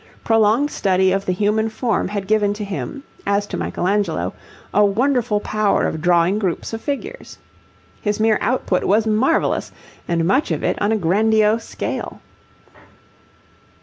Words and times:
Prolonged 0.23 0.71
study 0.71 1.11
of 1.11 1.27
the 1.27 1.31
human 1.31 1.69
form 1.69 2.07
had 2.07 2.25
given 2.25 2.55
to 2.55 2.63
him, 2.65 3.03
as 3.27 3.45
to 3.45 3.55
Michelangelo, 3.55 4.33
a 4.73 4.83
wonderful 4.83 5.39
power 5.39 5.85
of 5.85 6.01
drawing 6.01 6.39
groups 6.39 6.73
of 6.73 6.81
figures. 6.81 7.37
His 8.01 8.19
mere 8.19 8.39
output 8.41 8.83
was 8.83 9.05
marvellous, 9.05 9.71
and 10.07 10.25
much 10.25 10.49
of 10.49 10.63
it 10.63 10.81
on 10.81 10.91
a 10.91 10.97
grandiose 10.97 11.65
scale. 11.65 12.19